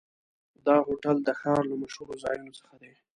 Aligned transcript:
دا 0.65 0.75
هوټل 0.87 1.17
د 1.23 1.29
ښار 1.39 1.61
له 1.71 1.75
مشهورو 1.81 2.19
ځایونو 2.23 2.51
څخه 2.59 2.75
دی. 2.81 2.93